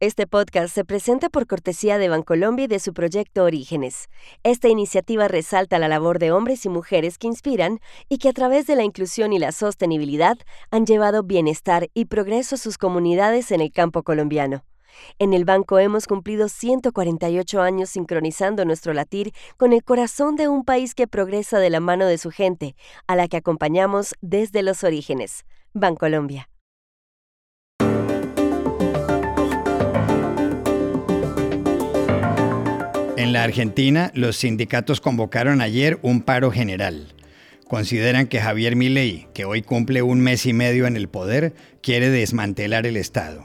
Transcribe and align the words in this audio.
Este 0.00 0.28
podcast 0.28 0.72
se 0.72 0.84
presenta 0.84 1.28
por 1.28 1.48
cortesía 1.48 1.98
de 1.98 2.08
Bancolombia 2.08 2.66
y 2.66 2.68
de 2.68 2.78
su 2.78 2.94
proyecto 2.94 3.42
Orígenes. 3.42 4.08
Esta 4.44 4.68
iniciativa 4.68 5.26
resalta 5.26 5.80
la 5.80 5.88
labor 5.88 6.20
de 6.20 6.30
hombres 6.30 6.64
y 6.64 6.68
mujeres 6.68 7.18
que 7.18 7.26
inspiran 7.26 7.80
y 8.08 8.18
que 8.18 8.28
a 8.28 8.32
través 8.32 8.68
de 8.68 8.76
la 8.76 8.84
inclusión 8.84 9.32
y 9.32 9.40
la 9.40 9.50
sostenibilidad 9.50 10.38
han 10.70 10.86
llevado 10.86 11.24
bienestar 11.24 11.88
y 11.94 12.04
progreso 12.04 12.54
a 12.54 12.58
sus 12.58 12.78
comunidades 12.78 13.50
en 13.50 13.60
el 13.60 13.72
campo 13.72 14.04
colombiano. 14.04 14.64
En 15.18 15.32
el 15.32 15.44
banco 15.44 15.80
hemos 15.80 16.06
cumplido 16.06 16.48
148 16.48 17.60
años 17.60 17.90
sincronizando 17.90 18.64
nuestro 18.64 18.92
latir 18.94 19.32
con 19.56 19.72
el 19.72 19.82
corazón 19.82 20.36
de 20.36 20.46
un 20.46 20.64
país 20.64 20.94
que 20.94 21.08
progresa 21.08 21.58
de 21.58 21.70
la 21.70 21.80
mano 21.80 22.06
de 22.06 22.18
su 22.18 22.30
gente, 22.30 22.76
a 23.08 23.16
la 23.16 23.26
que 23.26 23.38
acompañamos 23.38 24.14
desde 24.20 24.62
los 24.62 24.84
orígenes. 24.84 25.44
Bancolombia. 25.72 26.48
En 33.18 33.32
la 33.32 33.42
Argentina, 33.42 34.12
los 34.14 34.36
sindicatos 34.36 35.00
convocaron 35.00 35.60
ayer 35.60 35.98
un 36.02 36.22
paro 36.22 36.52
general. 36.52 37.16
Consideran 37.66 38.28
que 38.28 38.38
Javier 38.38 38.76
Milei, 38.76 39.26
que 39.34 39.44
hoy 39.44 39.62
cumple 39.62 40.02
un 40.02 40.20
mes 40.20 40.46
y 40.46 40.52
medio 40.52 40.86
en 40.86 40.94
el 40.94 41.08
poder, 41.08 41.52
quiere 41.82 42.10
desmantelar 42.10 42.86
el 42.86 42.96
Estado. 42.96 43.42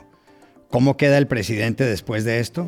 ¿Cómo 0.70 0.96
queda 0.96 1.18
el 1.18 1.26
presidente 1.26 1.86
después 1.86 2.23
de 2.23 2.40
esto? 2.40 2.68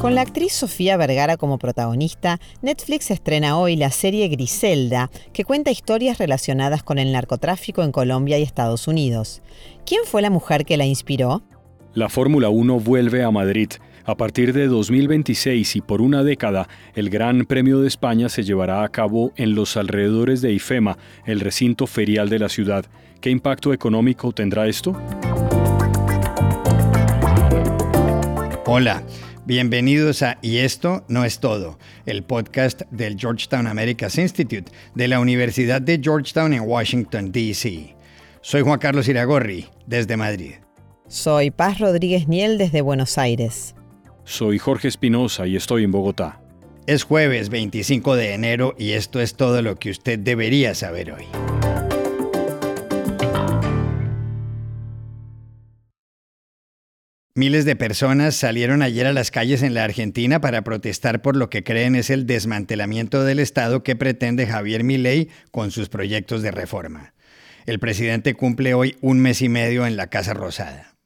Con 0.00 0.14
la 0.14 0.22
actriz 0.22 0.54
Sofía 0.54 0.96
Vergara 0.96 1.36
como 1.36 1.58
protagonista, 1.58 2.40
Netflix 2.62 3.10
estrena 3.10 3.58
hoy 3.58 3.76
la 3.76 3.90
serie 3.90 4.28
Griselda, 4.28 5.10
que 5.34 5.44
cuenta 5.44 5.70
historias 5.70 6.16
relacionadas 6.16 6.82
con 6.82 6.98
el 6.98 7.12
narcotráfico 7.12 7.82
en 7.82 7.92
Colombia 7.92 8.38
y 8.38 8.44
Estados 8.44 8.88
Unidos. 8.88 9.42
¿Quién 9.84 10.00
fue 10.06 10.22
la 10.22 10.30
mujer 10.30 10.64
que 10.64 10.78
la 10.78 10.86
inspiró? 10.86 11.42
La 11.92 12.08
Fórmula 12.08 12.48
1 12.48 12.80
vuelve 12.80 13.24
a 13.24 13.30
Madrid 13.30 13.68
a 14.04 14.16
partir 14.16 14.52
de 14.52 14.66
2026 14.66 15.76
y 15.76 15.80
por 15.80 16.00
una 16.00 16.22
década, 16.22 16.68
el 16.94 17.10
Gran 17.10 17.44
Premio 17.44 17.80
de 17.80 17.88
España 17.88 18.28
se 18.28 18.42
llevará 18.42 18.82
a 18.82 18.88
cabo 18.88 19.32
en 19.36 19.54
los 19.54 19.76
alrededores 19.76 20.40
de 20.40 20.52
IFEMA, 20.52 20.96
el 21.26 21.40
recinto 21.40 21.86
ferial 21.86 22.28
de 22.28 22.38
la 22.38 22.48
ciudad. 22.48 22.86
¿Qué 23.20 23.30
impacto 23.30 23.72
económico 23.72 24.32
tendrá 24.32 24.66
esto? 24.66 24.96
Hola, 28.66 29.02
bienvenidos 29.44 30.22
a 30.22 30.38
Y 30.42 30.58
esto 30.58 31.04
no 31.08 31.24
es 31.24 31.40
todo, 31.40 31.78
el 32.06 32.22
podcast 32.22 32.82
del 32.90 33.18
Georgetown 33.18 33.66
Americas 33.66 34.16
Institute 34.16 34.70
de 34.94 35.08
la 35.08 35.20
Universidad 35.20 35.82
de 35.82 36.00
Georgetown 36.02 36.52
en 36.52 36.62
Washington, 36.62 37.32
D.C. 37.32 37.94
Soy 38.42 38.62
Juan 38.62 38.78
Carlos 38.78 39.08
Iragorri, 39.08 39.66
desde 39.86 40.16
Madrid. 40.16 40.52
Soy 41.08 41.50
Paz 41.50 41.80
Rodríguez 41.80 42.28
Niel 42.28 42.56
desde 42.56 42.80
Buenos 42.80 43.18
Aires. 43.18 43.74
Soy 44.24 44.58
Jorge 44.58 44.88
Espinosa 44.88 45.46
y 45.46 45.56
estoy 45.56 45.84
en 45.84 45.92
Bogotá. 45.92 46.40
Es 46.86 47.04
jueves 47.04 47.50
25 47.50 48.16
de 48.16 48.34
enero 48.34 48.74
y 48.78 48.92
esto 48.92 49.20
es 49.20 49.34
todo 49.34 49.62
lo 49.62 49.76
que 49.76 49.90
usted 49.90 50.18
debería 50.18 50.74
saber 50.74 51.12
hoy. 51.12 51.26
Miles 57.36 57.64
de 57.64 57.76
personas 57.76 58.34
salieron 58.34 58.82
ayer 58.82 59.06
a 59.06 59.12
las 59.12 59.30
calles 59.30 59.62
en 59.62 59.72
la 59.72 59.84
Argentina 59.84 60.40
para 60.40 60.62
protestar 60.62 61.22
por 61.22 61.36
lo 61.36 61.48
que 61.48 61.64
creen 61.64 61.94
es 61.94 62.10
el 62.10 62.26
desmantelamiento 62.26 63.24
del 63.24 63.38
Estado 63.38 63.82
que 63.82 63.96
pretende 63.96 64.46
Javier 64.46 64.84
Milei 64.84 65.28
con 65.50 65.70
sus 65.70 65.88
proyectos 65.88 66.42
de 66.42 66.50
reforma. 66.50 67.14
El 67.66 67.78
presidente 67.78 68.34
cumple 68.34 68.74
hoy 68.74 68.96
un 69.00 69.20
mes 69.20 69.42
y 69.42 69.48
medio 69.48 69.86
en 69.86 69.96
la 69.96 70.08
Casa 70.08 70.34
Rosada. 70.34 70.96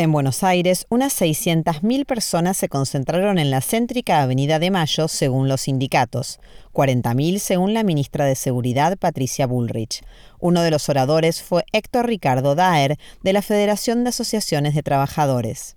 En 0.00 0.12
Buenos 0.12 0.44
Aires, 0.44 0.86
unas 0.90 1.20
600.000 1.20 2.06
personas 2.06 2.56
se 2.56 2.68
concentraron 2.68 3.36
en 3.36 3.50
la 3.50 3.60
céntrica 3.60 4.22
Avenida 4.22 4.60
de 4.60 4.70
Mayo, 4.70 5.08
según 5.08 5.48
los 5.48 5.62
sindicatos, 5.62 6.38
40.000 6.72 7.40
según 7.40 7.74
la 7.74 7.82
ministra 7.82 8.24
de 8.24 8.36
Seguridad, 8.36 8.96
Patricia 8.96 9.48
Bullrich. 9.48 10.04
Uno 10.38 10.62
de 10.62 10.70
los 10.70 10.88
oradores 10.88 11.42
fue 11.42 11.64
Héctor 11.72 12.06
Ricardo 12.06 12.54
Daer, 12.54 12.96
de 13.24 13.32
la 13.32 13.42
Federación 13.42 14.04
de 14.04 14.10
Asociaciones 14.10 14.76
de 14.76 14.84
Trabajadores. 14.84 15.76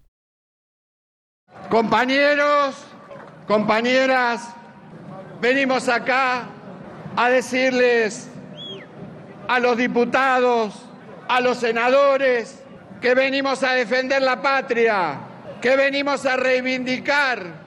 Compañeros, 1.72 2.76
compañeras, 3.48 4.50
venimos 5.42 5.90
acá 5.90 6.48
a 7.16 7.30
decirles 7.32 8.28
a 9.48 9.58
los 9.58 9.78
diputados, 9.78 10.76
a 11.28 11.42
los 11.42 11.58
senadores, 11.58 12.61
que 13.02 13.16
venimos 13.16 13.64
a 13.64 13.74
defender 13.74 14.22
la 14.22 14.42
patria, 14.42 15.20
que 15.60 15.76
venimos 15.76 16.26
a 16.26 16.38
reivindicar 16.38 17.62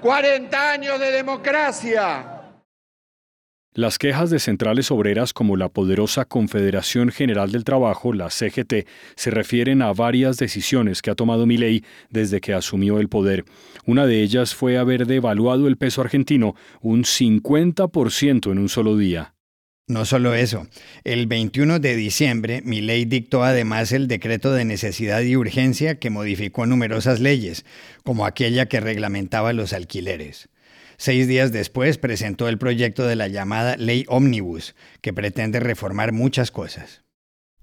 40 0.00 0.72
años 0.72 0.98
de 0.98 1.12
democracia. 1.12 2.36
Las 3.72 3.98
quejas 3.98 4.30
de 4.30 4.40
centrales 4.40 4.90
obreras 4.90 5.32
como 5.32 5.56
la 5.56 5.68
poderosa 5.68 6.24
Confederación 6.24 7.10
General 7.10 7.52
del 7.52 7.62
Trabajo, 7.62 8.12
la 8.12 8.28
CGT, 8.28 8.86
se 9.14 9.30
refieren 9.30 9.80
a 9.80 9.92
varias 9.92 10.38
decisiones 10.38 11.02
que 11.02 11.10
ha 11.10 11.14
tomado 11.14 11.46
Milei 11.46 11.84
desde 12.08 12.40
que 12.40 12.52
asumió 12.52 12.98
el 12.98 13.08
poder. 13.08 13.44
Una 13.86 14.06
de 14.06 14.22
ellas 14.22 14.56
fue 14.56 14.76
haber 14.76 15.06
devaluado 15.06 15.68
el 15.68 15.76
peso 15.76 16.00
argentino 16.00 16.56
un 16.80 17.04
50% 17.04 18.50
en 18.50 18.58
un 18.58 18.68
solo 18.68 18.96
día. 18.96 19.34
No 19.90 20.04
solo 20.04 20.34
eso, 20.34 20.68
el 21.02 21.26
21 21.26 21.80
de 21.80 21.96
diciembre, 21.96 22.62
ley 22.64 23.06
dictó 23.06 23.42
además 23.42 23.90
el 23.90 24.06
decreto 24.06 24.52
de 24.52 24.64
necesidad 24.64 25.20
y 25.22 25.34
urgencia 25.34 25.98
que 25.98 26.10
modificó 26.10 26.64
numerosas 26.64 27.18
leyes, 27.18 27.64
como 28.04 28.24
aquella 28.24 28.66
que 28.66 28.78
reglamentaba 28.78 29.52
los 29.52 29.72
alquileres. 29.72 30.48
Seis 30.96 31.26
días 31.26 31.50
después 31.50 31.98
presentó 31.98 32.48
el 32.48 32.56
proyecto 32.56 33.04
de 33.04 33.16
la 33.16 33.26
llamada 33.26 33.76
Ley 33.76 34.04
Omnibus, 34.06 34.76
que 35.00 35.12
pretende 35.12 35.58
reformar 35.58 36.12
muchas 36.12 36.52
cosas. 36.52 37.02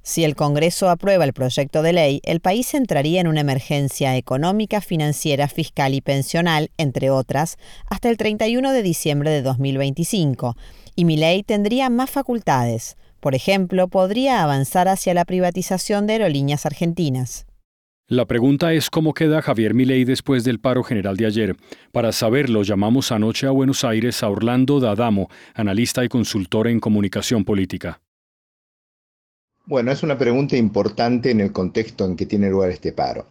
Si 0.07 0.23
el 0.23 0.37
Congreso 0.37 0.89
aprueba 0.89 1.25
el 1.25 1.33
proyecto 1.33 1.81
de 1.81 1.91
ley, 1.91 2.21
el 2.23 2.39
país 2.39 2.73
entraría 2.73 3.19
en 3.19 3.27
una 3.27 3.41
emergencia 3.41 4.15
económica, 4.15 4.79
financiera, 4.79 5.49
fiscal 5.49 5.93
y 5.93 5.99
pensional, 5.99 6.71
entre 6.77 7.09
otras, 7.09 7.57
hasta 7.89 8.09
el 8.09 8.15
31 8.15 8.71
de 8.71 8.83
diciembre 8.83 9.31
de 9.31 9.41
2025 9.41 10.55
y 10.95 11.03
ley 11.17 11.43
tendría 11.43 11.89
más 11.89 12.09
facultades. 12.09 12.95
Por 13.19 13.35
ejemplo, 13.35 13.89
podría 13.89 14.43
avanzar 14.43 14.87
hacia 14.87 15.13
la 15.13 15.25
privatización 15.25 16.07
de 16.07 16.13
aerolíneas 16.13 16.65
argentinas. 16.65 17.45
La 18.07 18.23
pregunta 18.23 18.71
es 18.71 18.89
cómo 18.89 19.13
queda 19.13 19.41
Javier 19.41 19.73
Milei 19.73 20.05
después 20.05 20.45
del 20.45 20.61
paro 20.61 20.83
general 20.83 21.17
de 21.17 21.25
ayer. 21.25 21.57
Para 21.91 22.13
saberlo, 22.13 22.63
llamamos 22.63 23.11
anoche 23.11 23.45
a 23.45 23.51
Buenos 23.51 23.83
Aires 23.83 24.23
a 24.23 24.29
Orlando 24.29 24.79
D'Adamo, 24.79 25.29
analista 25.53 26.05
y 26.05 26.07
consultor 26.07 26.69
en 26.69 26.79
comunicación 26.79 27.43
política. 27.43 27.99
Bueno, 29.67 29.91
es 29.91 30.01
una 30.01 30.17
pregunta 30.17 30.55
importante 30.55 31.29
en 31.29 31.41
el 31.41 31.51
contexto 31.51 32.05
en 32.05 32.15
que 32.15 32.25
tiene 32.25 32.49
lugar 32.49 32.69
este 32.69 32.93
paro. 32.93 33.25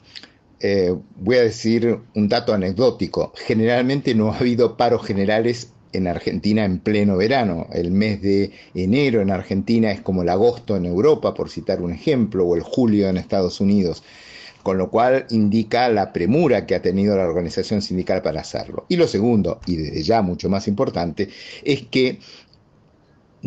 Eh, 0.60 0.94
voy 1.16 1.36
a 1.36 1.42
decir 1.42 1.98
un 2.14 2.28
dato 2.28 2.52
anecdótico. 2.52 3.32
Generalmente 3.46 4.14
no 4.14 4.30
ha 4.30 4.36
habido 4.36 4.76
paros 4.76 5.06
generales 5.06 5.72
en 5.94 6.06
Argentina 6.06 6.66
en 6.66 6.78
pleno 6.80 7.16
verano. 7.16 7.68
El 7.72 7.90
mes 7.90 8.20
de 8.20 8.50
enero 8.74 9.22
en 9.22 9.30
Argentina 9.30 9.90
es 9.90 10.02
como 10.02 10.20
el 10.20 10.28
agosto 10.28 10.76
en 10.76 10.84
Europa, 10.84 11.32
por 11.32 11.48
citar 11.48 11.80
un 11.80 11.92
ejemplo, 11.92 12.44
o 12.44 12.54
el 12.54 12.60
julio 12.60 13.08
en 13.08 13.16
Estados 13.16 13.58
Unidos, 13.62 14.02
con 14.62 14.76
lo 14.76 14.90
cual 14.90 15.24
indica 15.30 15.88
la 15.88 16.12
premura 16.12 16.66
que 16.66 16.74
ha 16.74 16.82
tenido 16.82 17.16
la 17.16 17.26
organización 17.26 17.80
sindical 17.80 18.20
para 18.20 18.42
hacerlo. 18.42 18.84
Y 18.90 18.96
lo 18.96 19.08
segundo, 19.08 19.58
y 19.64 19.76
desde 19.76 20.02
ya 20.02 20.20
mucho 20.20 20.50
más 20.50 20.68
importante, 20.68 21.30
es 21.64 21.86
que 21.86 22.18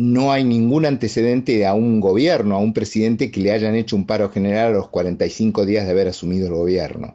no 0.00 0.32
hay 0.32 0.44
ningún 0.44 0.86
antecedente 0.86 1.66
a 1.66 1.74
un 1.74 2.00
gobierno, 2.00 2.56
a 2.56 2.58
un 2.58 2.72
presidente 2.72 3.30
que 3.30 3.40
le 3.40 3.52
hayan 3.52 3.74
hecho 3.74 3.96
un 3.96 4.06
paro 4.06 4.30
general 4.30 4.68
a 4.68 4.70
los 4.70 4.88
45 4.88 5.66
días 5.66 5.84
de 5.84 5.90
haber 5.90 6.08
asumido 6.08 6.46
el 6.46 6.54
gobierno. 6.54 7.14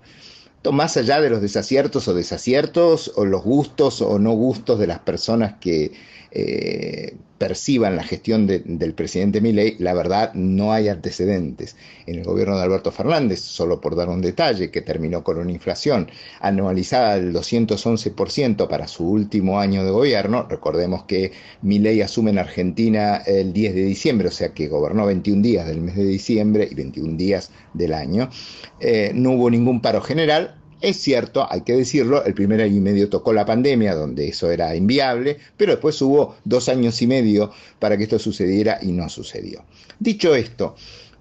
Más 0.71 0.95
allá 0.95 1.19
de 1.19 1.31
los 1.31 1.41
desaciertos 1.41 2.07
o 2.07 2.13
desaciertos, 2.13 3.11
o 3.15 3.25
los 3.25 3.43
gustos 3.43 4.01
o 4.01 4.19
no 4.19 4.33
gustos 4.33 4.77
de 4.79 4.87
las 4.87 4.99
personas 4.99 5.55
que 5.59 5.93
eh, 6.35 7.15
perciban 7.37 7.95
la 7.95 8.03
gestión 8.03 8.47
del 8.47 8.93
presidente 8.93 9.41
Milei, 9.41 9.75
la 9.79 9.93
verdad 9.93 10.33
no 10.33 10.71
hay 10.71 10.87
antecedentes. 10.87 11.75
En 12.05 12.15
el 12.15 12.23
gobierno 12.23 12.57
de 12.57 12.63
Alberto 12.63 12.91
Fernández, 12.91 13.39
solo 13.41 13.81
por 13.81 13.95
dar 13.95 14.09
un 14.09 14.21
detalle, 14.21 14.71
que 14.71 14.81
terminó 14.81 15.23
con 15.23 15.37
una 15.37 15.51
inflación 15.51 16.09
anualizada 16.39 17.15
del 17.15 17.33
211% 17.33 18.67
para 18.67 18.87
su 18.87 19.09
último 19.09 19.59
año 19.59 19.83
de 19.83 19.91
gobierno, 19.91 20.47
recordemos 20.49 21.03
que 21.03 21.33
Milei 21.61 22.01
asume 22.01 22.31
en 22.31 22.39
Argentina 22.39 23.17
el 23.25 23.51
10 23.51 23.75
de 23.75 23.83
diciembre, 23.83 24.29
o 24.29 24.31
sea 24.31 24.53
que 24.53 24.67
gobernó 24.67 25.05
21 25.05 25.41
días 25.41 25.67
del 25.67 25.81
mes 25.81 25.95
de 25.95 26.05
diciembre 26.05 26.67
y 26.71 26.75
21 26.75 27.17
días 27.17 27.51
del 27.73 27.93
año, 27.93 28.29
eh, 28.79 29.11
no 29.13 29.31
hubo 29.31 29.49
ningún 29.49 29.81
paro 29.81 30.01
general, 30.01 30.55
es 30.81 30.97
cierto, 30.97 31.47
hay 31.49 31.61
que 31.61 31.73
decirlo, 31.73 32.23
el 32.25 32.33
primer 32.33 32.61
año 32.61 32.75
y 32.75 32.81
medio 32.81 33.09
tocó 33.09 33.33
la 33.33 33.45
pandemia, 33.45 33.95
donde 33.95 34.27
eso 34.27 34.51
era 34.51 34.75
inviable, 34.75 35.37
pero 35.57 35.71
después 35.71 36.01
hubo 36.01 36.35
dos 36.43 36.69
años 36.69 37.01
y 37.01 37.07
medio 37.07 37.51
para 37.79 37.97
que 37.97 38.03
esto 38.03 38.19
sucediera 38.19 38.79
y 38.81 38.91
no 38.91 39.09
sucedió. 39.09 39.63
Dicho 39.99 40.35
esto, 40.35 40.75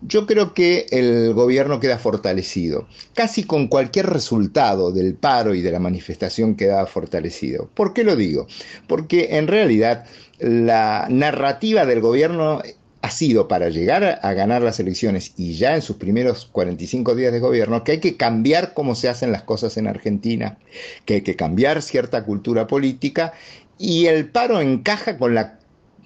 yo 0.07 0.27
creo 0.27 0.53
que 0.53 0.87
el 0.91 1.33
gobierno 1.33 1.81
queda 1.81 1.99
fortalecido. 1.99 2.87
Casi 3.15 3.45
con 3.45 3.69
cualquier 3.69 4.07
resultado 4.07 4.93
del 4.93 5.15
paro 5.15 5.55
y 5.55 5.63
de 5.63 5.73
la 5.73 5.79
manifestación 5.79 6.57
queda 6.57 6.85
fortalecido. 6.87 7.71
¿Por 7.75 7.95
qué 7.95 8.05
lo 8.05 8.17
digo? 8.17 8.47
Porque 8.87 9.39
en 9.39 9.47
realidad 9.47 10.05
la 10.39 11.07
narrativa 11.09 11.87
del 11.87 12.01
gobierno 12.01 12.61
ha 13.05 13.11
sido 13.11 13.49
para 13.49 13.69
llegar 13.69 14.19
a 14.23 14.33
ganar 14.33 14.63
las 14.63 14.81
elecciones 14.81 15.35
y 15.37 15.57
ya 15.57 15.75
en 15.75 15.83
sus 15.83 15.97
primeros 15.97 16.47
45 16.51 17.15
días 17.15 17.35
de 17.35 17.39
gobierno 17.39 17.85
que 17.85 17.93
hay 17.93 18.01
que 18.01 18.17
cambiar 18.17 18.73
cómo 18.73 18.95
se 18.95 19.11
hacen 19.11 19.31
las 19.31 19.43
cosas 19.43 19.77
en 19.77 19.87
Argentina, 19.87 20.57
que 21.05 21.17
hay 21.17 21.21
que 21.21 21.37
cambiar 21.37 21.83
cierta 21.83 22.25
cultura 22.25 22.67
política 22.67 23.35
y 23.77 24.07
el 24.07 24.31
paro 24.31 24.59
encaja 24.59 25.19
con 25.19 25.35
la 25.35 25.59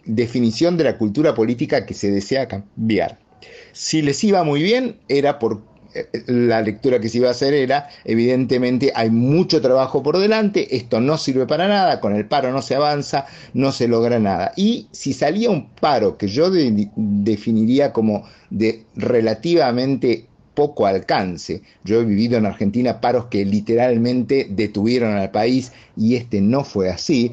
definición 0.06 0.76
de 0.76 0.82
la 0.82 0.98
cultura 0.98 1.36
política 1.36 1.86
que 1.86 1.94
se 1.94 2.10
desea 2.10 2.48
cambiar. 2.48 3.20
Si 3.70 4.02
les 4.02 4.24
iba 4.24 4.42
muy 4.42 4.60
bien 4.60 4.96
era 5.06 5.38
por 5.38 5.62
la 6.26 6.62
lectura 6.62 7.00
que 7.00 7.08
se 7.08 7.18
iba 7.18 7.28
a 7.28 7.32
hacer 7.32 7.54
era, 7.54 7.88
evidentemente 8.04 8.92
hay 8.94 9.10
mucho 9.10 9.60
trabajo 9.60 10.02
por 10.02 10.18
delante, 10.18 10.76
esto 10.76 11.00
no 11.00 11.18
sirve 11.18 11.46
para 11.46 11.68
nada, 11.68 12.00
con 12.00 12.14
el 12.14 12.26
paro 12.26 12.52
no 12.52 12.62
se 12.62 12.74
avanza, 12.74 13.26
no 13.54 13.72
se 13.72 13.88
logra 13.88 14.18
nada. 14.18 14.52
Y 14.56 14.88
si 14.92 15.12
salía 15.12 15.50
un 15.50 15.68
paro 15.70 16.16
que 16.16 16.28
yo 16.28 16.50
definiría 16.50 17.92
como 17.92 18.24
de 18.50 18.84
relativamente 18.96 20.26
poco 20.58 20.86
alcance. 20.86 21.62
Yo 21.84 22.00
he 22.00 22.04
vivido 22.04 22.36
en 22.36 22.44
Argentina 22.44 23.00
paros 23.00 23.26
que 23.26 23.44
literalmente 23.44 24.48
detuvieron 24.50 25.14
al 25.14 25.30
país 25.30 25.70
y 25.96 26.16
este 26.16 26.40
no 26.40 26.64
fue 26.64 26.90
así. 26.90 27.30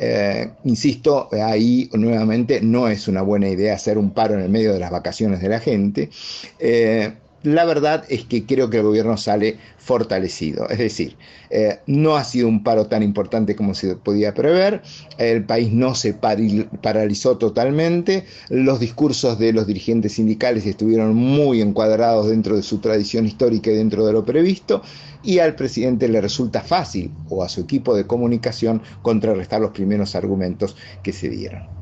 Eh, 0.00 0.50
insisto, 0.64 1.28
ahí 1.32 1.88
nuevamente 1.92 2.60
no 2.60 2.88
es 2.88 3.06
una 3.06 3.22
buena 3.22 3.48
idea 3.48 3.74
hacer 3.74 3.98
un 3.98 4.10
paro 4.10 4.34
en 4.34 4.40
el 4.40 4.48
medio 4.48 4.72
de 4.72 4.80
las 4.80 4.90
vacaciones 4.90 5.40
de 5.40 5.48
la 5.48 5.60
gente. 5.60 6.10
Eh, 6.58 7.12
la 7.46 7.64
verdad 7.64 8.04
es 8.08 8.24
que 8.24 8.44
creo 8.44 8.70
que 8.70 8.78
el 8.78 8.82
gobierno 8.82 9.16
sale 9.16 9.56
fortalecido. 9.78 10.68
Es 10.68 10.78
decir, 10.78 11.16
eh, 11.48 11.78
no 11.86 12.16
ha 12.16 12.24
sido 12.24 12.48
un 12.48 12.64
paro 12.64 12.86
tan 12.86 13.04
importante 13.04 13.54
como 13.54 13.72
se 13.74 13.94
podía 13.94 14.34
prever, 14.34 14.82
el 15.16 15.44
país 15.44 15.72
no 15.72 15.94
se 15.94 16.12
paralizó 16.12 17.38
totalmente, 17.38 18.24
los 18.48 18.80
discursos 18.80 19.38
de 19.38 19.52
los 19.52 19.68
dirigentes 19.68 20.14
sindicales 20.14 20.66
estuvieron 20.66 21.14
muy 21.14 21.62
encuadrados 21.62 22.28
dentro 22.28 22.56
de 22.56 22.64
su 22.64 22.78
tradición 22.78 23.26
histórica 23.26 23.70
y 23.70 23.76
dentro 23.76 24.04
de 24.04 24.12
lo 24.12 24.24
previsto, 24.24 24.82
y 25.22 25.38
al 25.38 25.54
presidente 25.54 26.08
le 26.08 26.20
resulta 26.20 26.62
fácil, 26.62 27.12
o 27.28 27.44
a 27.44 27.48
su 27.48 27.60
equipo 27.60 27.94
de 27.94 28.08
comunicación, 28.08 28.82
contrarrestar 29.02 29.60
los 29.60 29.70
primeros 29.70 30.16
argumentos 30.16 30.76
que 31.04 31.12
se 31.12 31.28
dieron. 31.28 31.75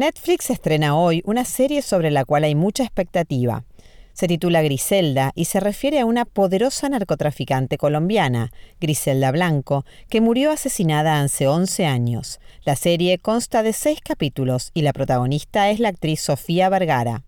Netflix 0.00 0.48
estrena 0.48 0.96
hoy 0.96 1.20
una 1.26 1.44
serie 1.44 1.82
sobre 1.82 2.10
la 2.10 2.24
cual 2.24 2.44
hay 2.44 2.54
mucha 2.54 2.84
expectativa. 2.84 3.66
Se 4.14 4.28
titula 4.28 4.62
Griselda 4.62 5.30
y 5.34 5.44
se 5.44 5.60
refiere 5.60 6.00
a 6.00 6.06
una 6.06 6.24
poderosa 6.24 6.88
narcotraficante 6.88 7.76
colombiana, 7.76 8.50
Griselda 8.80 9.30
Blanco, 9.30 9.84
que 10.08 10.22
murió 10.22 10.52
asesinada 10.52 11.20
hace 11.20 11.48
11 11.48 11.84
años. 11.84 12.40
La 12.64 12.76
serie 12.76 13.18
consta 13.18 13.62
de 13.62 13.74
seis 13.74 13.98
capítulos 14.02 14.70
y 14.72 14.80
la 14.80 14.94
protagonista 14.94 15.68
es 15.68 15.80
la 15.80 15.90
actriz 15.90 16.22
Sofía 16.22 16.70
Vergara. 16.70 17.24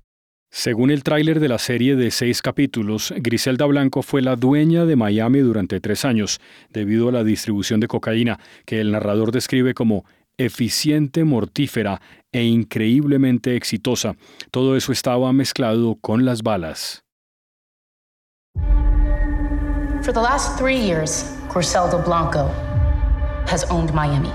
Según 0.51 0.91
el 0.91 1.03
tráiler 1.03 1.41
de 1.41 1.49
la 1.49 1.59
serie 1.59 1.97
de 1.97 2.11
seis 2.11 2.41
capítulos, 2.41 3.13
Griselda 3.17 3.67
Blanco 3.67 4.03
fue 4.03 4.21
la 4.21 4.37
dueña 4.37 4.87
de 4.87 4.97
Miami 4.97 5.41
durante 5.41 5.81
tres 5.81 6.07
años, 6.07 6.41
debido 6.71 7.09
a 7.09 7.13
la 7.13 7.25
distribución 7.25 7.81
de 7.81 7.89
cocaína, 7.89 8.39
que 8.67 8.81
el 8.81 8.93
narrador 8.93 9.33
describe 9.33 9.73
como 9.73 10.05
eficiente, 10.39 11.25
mortífera 11.25 12.01
e 12.33 12.45
increíblemente 12.45 13.57
exitosa. 13.57 14.17
Todo 14.51 14.77
eso 14.77 14.93
estaba 14.93 15.33
mezclado 15.33 15.97
con 16.01 16.25
las 16.25 16.43
balas. 16.43 17.03
For 20.03 20.13
the 20.13 20.21
last 20.21 20.59
three 20.59 20.79
years, 20.79 21.25
Griselda 21.49 21.97
Blanco 21.97 22.49
has 23.47 23.65
owned 23.71 23.95
Miami, 23.95 24.33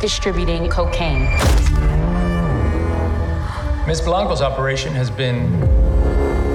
distributing 0.00 0.68
cocaine. 0.68 1.30
Ms. 3.86 4.02
Blanco's 4.02 4.42
operation 4.42 4.92
has 4.92 5.10
been 5.10 5.62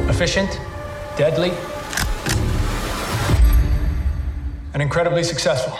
efficient, 0.07 0.61
deadly, 1.17 1.51
and 4.73 4.81
incredibly 4.81 5.23
successful. 5.23 5.77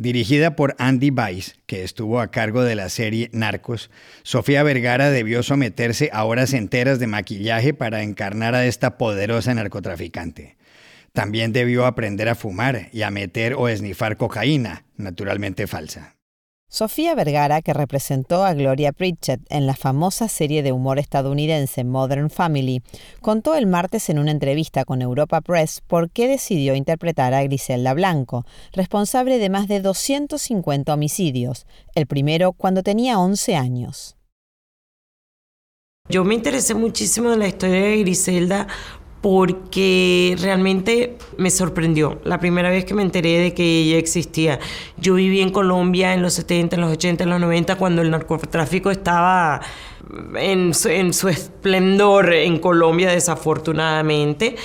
Dirigida 0.00 0.54
por 0.54 0.76
Andy 0.78 1.10
Weiss, 1.10 1.56
que 1.66 1.82
estuvo 1.82 2.20
a 2.20 2.30
cargo 2.30 2.62
de 2.62 2.76
la 2.76 2.88
serie 2.88 3.30
Narcos, 3.32 3.90
Sofía 4.22 4.62
Vergara 4.62 5.10
debió 5.10 5.42
someterse 5.42 6.10
a 6.12 6.22
horas 6.22 6.52
enteras 6.52 7.00
de 7.00 7.08
maquillaje 7.08 7.74
para 7.74 8.04
encarnar 8.04 8.54
a 8.54 8.64
esta 8.64 8.96
poderosa 8.96 9.52
narcotraficante. 9.54 10.56
También 11.12 11.52
debió 11.52 11.84
aprender 11.84 12.28
a 12.28 12.36
fumar 12.36 12.90
y 12.92 13.02
a 13.02 13.10
meter 13.10 13.54
o 13.54 13.68
esnifar 13.68 14.16
cocaína, 14.16 14.84
naturalmente 14.96 15.66
falsa. 15.66 16.17
Sofía 16.70 17.14
Vergara, 17.14 17.62
que 17.62 17.72
representó 17.72 18.44
a 18.44 18.52
Gloria 18.52 18.92
Pritchett 18.92 19.40
en 19.48 19.66
la 19.66 19.74
famosa 19.74 20.28
serie 20.28 20.62
de 20.62 20.70
humor 20.70 20.98
estadounidense 20.98 21.82
Modern 21.82 22.28
Family, 22.28 22.82
contó 23.22 23.54
el 23.54 23.66
martes 23.66 24.10
en 24.10 24.18
una 24.18 24.32
entrevista 24.32 24.84
con 24.84 25.00
Europa 25.00 25.40
Press 25.40 25.80
por 25.86 26.10
qué 26.10 26.28
decidió 26.28 26.74
interpretar 26.74 27.32
a 27.32 27.42
Griselda 27.42 27.94
Blanco, 27.94 28.44
responsable 28.72 29.38
de 29.38 29.48
más 29.48 29.66
de 29.66 29.80
250 29.80 30.92
homicidios, 30.92 31.66
el 31.94 32.06
primero 32.06 32.52
cuando 32.52 32.82
tenía 32.82 33.18
11 33.18 33.56
años. 33.56 34.18
Yo 36.10 36.24
me 36.24 36.34
interesé 36.34 36.74
muchísimo 36.74 37.32
en 37.32 37.38
la 37.38 37.48
historia 37.48 37.80
de 37.80 37.98
Griselda 37.98 38.66
porque 39.20 40.36
realmente 40.40 41.18
me 41.36 41.50
sorprendió 41.50 42.20
la 42.24 42.38
primera 42.38 42.70
vez 42.70 42.84
que 42.84 42.94
me 42.94 43.02
enteré 43.02 43.38
de 43.38 43.54
que 43.54 43.80
ella 43.80 43.98
existía. 43.98 44.60
Yo 44.96 45.14
viví 45.14 45.40
en 45.40 45.50
Colombia 45.50 46.14
en 46.14 46.22
los 46.22 46.34
70, 46.34 46.76
en 46.76 46.82
los 46.82 46.92
80, 46.92 47.24
en 47.24 47.30
los 47.30 47.40
90, 47.40 47.76
cuando 47.76 48.02
el 48.02 48.10
narcotráfico 48.10 48.90
estaba 48.90 49.60
en 50.36 50.72
su, 50.72 51.28
esplendor 51.28 52.32
en 52.32 52.58
Colombia, 52.58 53.10
desafortunadamente, 53.10 54.56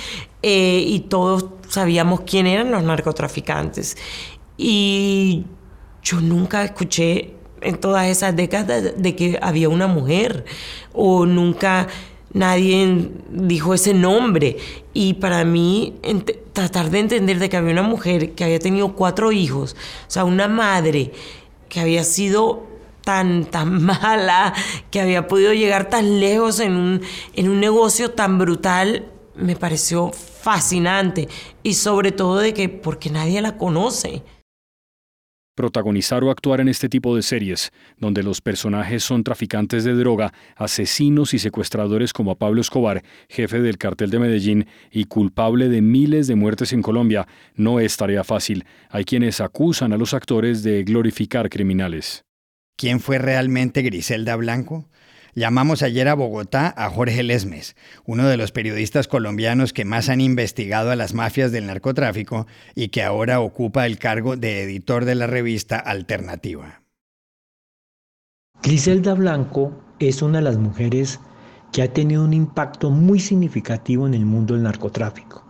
eh, 0.42 0.84
y 0.86 1.00
todos 1.00 1.46
sabíamos 1.68 2.20
quién 2.20 2.46
eran 2.46 2.70
los 2.70 2.82
narcotraficantes. 2.84 3.96
Y 4.56 5.44
yo 6.02 6.20
nunca 6.20 6.62
escuché 6.62 7.34
en 7.60 7.78
todas 7.78 8.06
esas 8.06 8.36
décadas 8.36 8.94
de 8.96 9.16
que 9.16 9.38
había 9.42 9.68
una 9.68 9.88
mujer, 9.88 10.44
o 10.92 11.26
nunca 11.26 11.88
nadie 12.34 13.10
dijo 13.30 13.72
ese 13.72 13.94
nombre. 13.94 14.58
Y 14.92 15.14
para 15.14 15.44
mí, 15.46 15.94
tratar 16.52 16.90
de 16.90 16.98
entender 16.98 17.38
de 17.38 17.48
que 17.48 17.56
había 17.56 17.72
una 17.72 17.82
mujer 17.82 18.32
que 18.32 18.44
había 18.44 18.58
tenido 18.58 18.94
cuatro 18.94 19.32
hijos, 19.32 19.74
o 20.06 20.10
sea, 20.10 20.24
una 20.24 20.46
madre 20.46 21.12
que 21.70 21.80
había 21.80 22.04
sido 22.04 22.66
tan, 23.02 23.46
tan 23.46 23.82
mala, 23.84 24.52
que 24.90 25.00
había 25.00 25.26
podido 25.26 25.54
llegar 25.54 25.88
tan 25.88 26.20
lejos 26.20 26.60
en 26.60 26.76
un, 26.76 27.00
en 27.34 27.48
un 27.48 27.60
negocio 27.60 28.10
tan 28.10 28.38
brutal, 28.38 29.06
me 29.34 29.56
pareció 29.56 30.12
fascinante. 30.12 31.28
Y 31.62 31.74
sobre 31.74 32.12
todo 32.12 32.38
de 32.38 32.52
que, 32.52 32.68
porque 32.68 33.10
nadie 33.10 33.40
la 33.40 33.56
conoce. 33.56 34.22
Protagonizar 35.54 36.24
o 36.24 36.30
actuar 36.30 36.60
en 36.60 36.68
este 36.68 36.88
tipo 36.88 37.14
de 37.14 37.22
series, 37.22 37.70
donde 37.96 38.22
los 38.22 38.40
personajes 38.40 39.04
son 39.04 39.22
traficantes 39.22 39.84
de 39.84 39.94
droga, 39.94 40.32
asesinos 40.56 41.32
y 41.32 41.38
secuestradores 41.38 42.12
como 42.12 42.32
a 42.32 42.38
Pablo 42.38 42.60
Escobar, 42.60 43.04
jefe 43.28 43.60
del 43.60 43.78
cartel 43.78 44.10
de 44.10 44.18
Medellín 44.18 44.66
y 44.90 45.04
culpable 45.04 45.68
de 45.68 45.80
miles 45.80 46.26
de 46.26 46.34
muertes 46.34 46.72
en 46.72 46.82
Colombia, 46.82 47.28
no 47.54 47.78
es 47.78 47.96
tarea 47.96 48.24
fácil. 48.24 48.64
Hay 48.90 49.04
quienes 49.04 49.40
acusan 49.40 49.92
a 49.92 49.96
los 49.96 50.12
actores 50.12 50.62
de 50.64 50.82
glorificar 50.82 51.48
criminales. 51.48 52.24
¿Quién 52.76 52.98
fue 52.98 53.18
realmente 53.18 53.82
Griselda 53.82 54.34
Blanco? 54.34 54.88
Llamamos 55.36 55.82
ayer 55.82 56.06
a 56.08 56.14
Bogotá 56.14 56.72
a 56.76 56.88
Jorge 56.88 57.24
Lesmes, 57.24 57.74
uno 58.06 58.28
de 58.28 58.36
los 58.36 58.52
periodistas 58.52 59.08
colombianos 59.08 59.72
que 59.72 59.84
más 59.84 60.08
han 60.08 60.20
investigado 60.20 60.92
a 60.92 60.96
las 60.96 61.12
mafias 61.12 61.50
del 61.50 61.66
narcotráfico 61.66 62.46
y 62.76 62.88
que 62.88 63.02
ahora 63.02 63.40
ocupa 63.40 63.84
el 63.86 63.98
cargo 63.98 64.36
de 64.36 64.62
editor 64.62 65.04
de 65.04 65.16
la 65.16 65.26
revista 65.26 65.78
Alternativa. 65.78 66.82
Griselda 68.62 69.14
Blanco 69.14 69.82
es 69.98 70.22
una 70.22 70.38
de 70.38 70.44
las 70.44 70.56
mujeres 70.56 71.18
que 71.72 71.82
ha 71.82 71.92
tenido 71.92 72.24
un 72.24 72.32
impacto 72.32 72.90
muy 72.90 73.18
significativo 73.18 74.06
en 74.06 74.14
el 74.14 74.24
mundo 74.24 74.54
del 74.54 74.62
narcotráfico. 74.62 75.44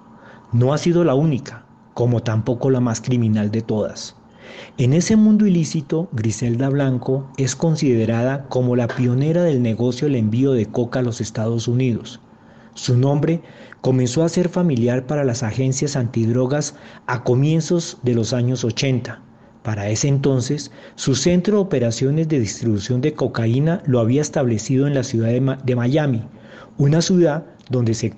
No 0.52 0.72
ha 0.72 0.78
sido 0.78 1.04
la 1.04 1.14
única, 1.14 1.66
como 1.92 2.22
tampoco 2.22 2.70
la 2.70 2.80
más 2.80 3.02
criminal 3.02 3.50
de 3.50 3.60
todas. 3.60 4.16
En 4.76 4.92
ese 4.92 5.16
mundo 5.16 5.46
ilícito, 5.46 6.08
Griselda 6.12 6.68
Blanco 6.68 7.30
es 7.38 7.56
considerada 7.56 8.46
como 8.48 8.76
la 8.76 8.88
pionera 8.88 9.42
del 9.42 9.62
negocio 9.62 10.06
del 10.06 10.16
envío 10.16 10.52
de 10.52 10.66
coca 10.66 10.98
a 10.98 11.02
los 11.02 11.20
Estados 11.22 11.66
Unidos. 11.66 12.20
Su 12.74 12.98
nombre 12.98 13.40
comenzó 13.80 14.22
a 14.22 14.28
ser 14.28 14.48
familiar 14.48 15.06
para 15.06 15.24
las 15.24 15.42
agencias 15.42 15.96
antidrogas 15.96 16.74
a 17.06 17.22
comienzos 17.22 17.98
de 18.02 18.14
los 18.14 18.32
años 18.32 18.64
80. 18.64 19.22
Para 19.62 19.88
ese 19.88 20.08
entonces, 20.08 20.72
su 20.94 21.14
centro 21.14 21.56
de 21.56 21.62
operaciones 21.62 22.28
de 22.28 22.40
distribución 22.40 23.00
de 23.00 23.14
cocaína 23.14 23.82
lo 23.86 24.00
había 24.00 24.20
establecido 24.20 24.86
en 24.86 24.92
la 24.94 25.04
ciudad 25.04 25.28
de, 25.28 25.76
Miami, 25.76 26.22
una 26.78 27.02
ciudad 27.02 27.46
donde 27.70 27.94
se 27.94 28.12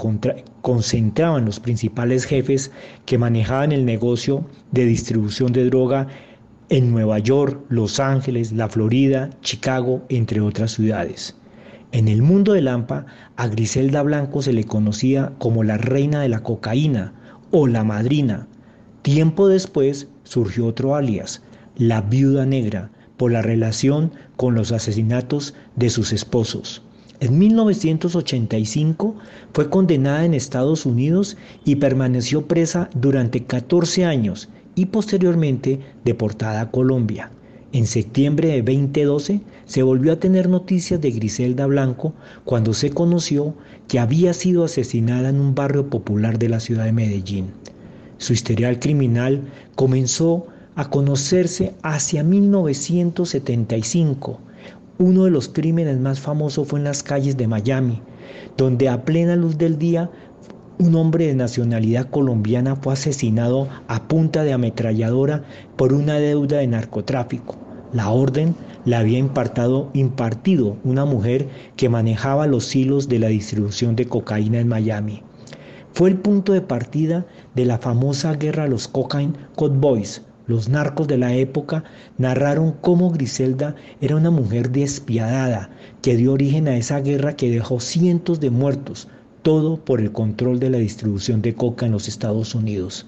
concentraban 0.62 1.44
los 1.44 1.60
principales 1.60 2.24
jefes 2.24 2.70
que 3.04 3.18
manejaban 3.18 3.72
el 3.72 3.84
negocio 3.84 4.44
de 4.72 4.86
distribución 4.86 5.52
de 5.52 5.66
droga 5.66 6.08
en 6.68 6.90
Nueva 6.90 7.18
York, 7.20 7.64
Los 7.68 8.00
Ángeles, 8.00 8.52
la 8.52 8.68
Florida, 8.68 9.30
Chicago, 9.42 10.02
entre 10.08 10.40
otras 10.40 10.72
ciudades. 10.72 11.36
En 11.92 12.08
el 12.08 12.22
mundo 12.22 12.52
de 12.52 12.62
Lampa, 12.62 13.06
a 13.36 13.46
Griselda 13.46 14.02
Blanco 14.02 14.42
se 14.42 14.52
le 14.52 14.64
conocía 14.64 15.32
como 15.38 15.62
la 15.62 15.78
reina 15.78 16.20
de 16.20 16.28
la 16.28 16.42
cocaína 16.42 17.12
o 17.52 17.68
la 17.68 17.84
madrina. 17.84 18.48
Tiempo 19.02 19.46
después 19.46 20.08
surgió 20.24 20.66
otro 20.66 20.96
alias, 20.96 21.42
la 21.76 22.00
viuda 22.00 22.44
negra, 22.44 22.90
por 23.16 23.30
la 23.30 23.42
relación 23.42 24.12
con 24.36 24.54
los 24.54 24.72
asesinatos 24.72 25.54
de 25.76 25.90
sus 25.90 26.12
esposos. 26.12 26.82
En 27.18 27.38
1985 27.38 29.16
fue 29.54 29.70
condenada 29.70 30.26
en 30.26 30.34
Estados 30.34 30.84
Unidos 30.84 31.38
y 31.64 31.76
permaneció 31.76 32.46
presa 32.46 32.90
durante 32.94 33.44
14 33.44 34.04
años 34.04 34.50
y 34.74 34.84
posteriormente 34.86 35.80
deportada 36.04 36.60
a 36.60 36.70
Colombia. 36.70 37.30
En 37.72 37.86
septiembre 37.86 38.48
de 38.48 38.60
2012 38.60 39.40
se 39.64 39.82
volvió 39.82 40.12
a 40.12 40.20
tener 40.20 40.50
noticias 40.50 41.00
de 41.00 41.10
Griselda 41.10 41.64
Blanco 41.66 42.12
cuando 42.44 42.74
se 42.74 42.90
conoció 42.90 43.54
que 43.88 43.98
había 43.98 44.34
sido 44.34 44.64
asesinada 44.64 45.30
en 45.30 45.40
un 45.40 45.54
barrio 45.54 45.88
popular 45.88 46.38
de 46.38 46.50
la 46.50 46.60
ciudad 46.60 46.84
de 46.84 46.92
Medellín. 46.92 47.46
Su 48.18 48.34
historial 48.34 48.78
criminal 48.78 49.40
comenzó 49.74 50.48
a 50.74 50.90
conocerse 50.90 51.72
hacia 51.82 52.22
1975 52.22 54.40
uno 54.98 55.24
de 55.24 55.30
los 55.30 55.48
crímenes 55.48 55.98
más 56.00 56.20
famosos 56.20 56.68
fue 56.68 56.78
en 56.78 56.84
las 56.84 57.02
calles 57.02 57.36
de 57.36 57.46
Miami, 57.46 58.00
donde 58.56 58.88
a 58.88 59.04
plena 59.04 59.36
luz 59.36 59.58
del 59.58 59.78
día 59.78 60.10
un 60.78 60.94
hombre 60.94 61.26
de 61.26 61.34
nacionalidad 61.34 62.10
colombiana 62.10 62.76
fue 62.76 62.92
asesinado 62.92 63.68
a 63.88 64.08
punta 64.08 64.42
de 64.42 64.52
ametralladora 64.52 65.44
por 65.76 65.92
una 65.92 66.14
deuda 66.14 66.58
de 66.58 66.66
narcotráfico. 66.66 67.56
La 67.92 68.10
orden 68.10 68.54
la 68.84 68.98
había 68.98 69.18
impartido, 69.18 70.76
una 70.84 71.04
mujer 71.04 71.48
que 71.76 71.88
manejaba 71.88 72.46
los 72.46 72.74
hilos 72.76 73.08
de 73.08 73.18
la 73.18 73.28
distribución 73.28 73.96
de 73.96 74.06
cocaína 74.06 74.60
en 74.60 74.68
Miami. 74.68 75.22
Fue 75.92 76.10
el 76.10 76.16
punto 76.16 76.52
de 76.52 76.60
partida 76.60 77.24
de 77.54 77.64
la 77.64 77.78
famosa 77.78 78.34
guerra 78.34 78.64
a 78.64 78.68
los 78.68 78.86
Cocaine 78.86 79.34
Cowboys, 79.56 80.22
los 80.46 80.68
narcos 80.68 81.08
de 81.08 81.18
la 81.18 81.34
época 81.34 81.82
narraron 82.18 82.72
cómo 82.80 83.10
Griselda 83.10 83.74
era 84.00 84.16
una 84.16 84.30
mujer 84.30 84.70
despiadada 84.70 85.70
que 86.02 86.16
dio 86.16 86.32
origen 86.32 86.68
a 86.68 86.76
esa 86.76 87.00
guerra 87.00 87.34
que 87.34 87.50
dejó 87.50 87.80
cientos 87.80 88.38
de 88.38 88.50
muertos, 88.50 89.08
todo 89.42 89.76
por 89.84 90.00
el 90.00 90.12
control 90.12 90.60
de 90.60 90.70
la 90.70 90.78
distribución 90.78 91.42
de 91.42 91.54
coca 91.54 91.86
en 91.86 91.92
los 91.92 92.06
Estados 92.06 92.54
Unidos. 92.54 93.06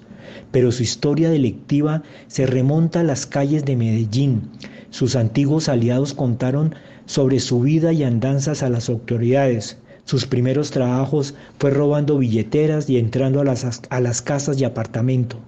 Pero 0.51 0.71
su 0.71 0.83
historia 0.83 1.29
delictiva 1.29 2.03
se 2.27 2.45
remonta 2.45 2.99
a 2.99 3.03
las 3.03 3.25
calles 3.25 3.63
de 3.63 3.75
Medellín. 3.75 4.49
Sus 4.89 5.15
antiguos 5.15 5.69
aliados 5.69 6.13
contaron 6.13 6.75
sobre 7.05 7.39
su 7.39 7.61
vida 7.61 7.93
y 7.93 8.03
andanzas 8.03 8.63
a 8.63 8.69
las 8.69 8.89
autoridades. 8.89 9.77
Sus 10.03 10.25
primeros 10.25 10.71
trabajos 10.71 11.35
fue 11.57 11.71
robando 11.71 12.17
billeteras 12.17 12.89
y 12.89 12.97
entrando 12.97 13.41
a 13.41 13.45
las, 13.45 13.81
a 13.89 13.99
las 13.99 14.21
casas 14.21 14.59
y 14.59 14.65
apartamentos. 14.65 15.39